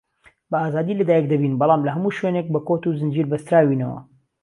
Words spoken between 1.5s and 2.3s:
بەڵام لەهەموو